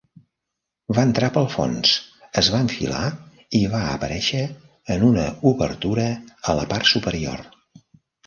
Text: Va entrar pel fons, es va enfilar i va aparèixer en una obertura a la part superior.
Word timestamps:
Va 0.99 1.01
entrar 1.07 1.27
pel 1.35 1.43
fons, 1.55 1.89
es 2.41 2.49
va 2.55 2.61
enfilar 2.67 3.03
i 3.59 3.61
va 3.75 3.81
aparèixer 3.91 4.41
en 4.95 5.05
una 5.09 5.25
obertura 5.53 6.07
a 6.53 6.57
la 6.61 6.67
part 6.75 6.91
superior. 6.95 7.45